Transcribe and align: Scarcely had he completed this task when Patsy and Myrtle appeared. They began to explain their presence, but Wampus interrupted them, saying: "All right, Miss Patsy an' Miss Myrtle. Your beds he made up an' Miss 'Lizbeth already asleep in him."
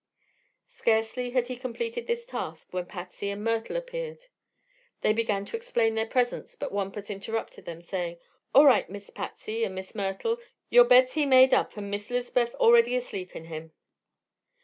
Scarcely 0.65 1.29
had 1.29 1.47
he 1.47 1.55
completed 1.55 2.07
this 2.07 2.25
task 2.25 2.73
when 2.73 2.87
Patsy 2.87 3.29
and 3.29 3.43
Myrtle 3.43 3.75
appeared. 3.77 4.25
They 5.01 5.13
began 5.13 5.45
to 5.45 5.55
explain 5.55 5.93
their 5.93 6.07
presence, 6.07 6.55
but 6.55 6.71
Wampus 6.71 7.11
interrupted 7.11 7.65
them, 7.65 7.83
saying: 7.83 8.17
"All 8.55 8.65
right, 8.65 8.89
Miss 8.89 9.11
Patsy 9.11 9.63
an' 9.63 9.75
Miss 9.75 9.93
Myrtle. 9.93 10.39
Your 10.71 10.85
beds 10.85 11.13
he 11.13 11.27
made 11.27 11.53
up 11.53 11.77
an' 11.77 11.91
Miss 11.91 12.09
'Lizbeth 12.09 12.55
already 12.55 12.95
asleep 12.95 13.35
in 13.35 13.45
him." 13.45 13.73